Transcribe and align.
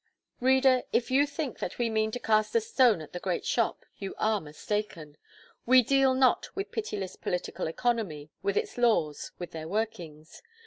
Reader, 0.39 0.81
if 0.91 1.11
you 1.11 1.27
think 1.27 1.59
that 1.59 1.77
we 1.77 1.87
mean 1.87 2.09
to 2.09 2.19
cast 2.19 2.55
a 2.55 2.59
stone 2.59 3.01
at 3.01 3.13
the 3.13 3.19
great 3.19 3.45
shop, 3.45 3.85
you 3.99 4.15
are 4.17 4.41
mistaken. 4.41 5.15
We 5.67 5.83
deal 5.83 6.15
not 6.15 6.47
with 6.55 6.71
pitiless 6.71 7.15
political 7.15 7.67
economy, 7.67 8.31
with 8.41 8.57
its 8.57 8.79
laws, 8.79 9.31
with 9.37 9.51
their 9.51 9.67
workings. 9.67 10.41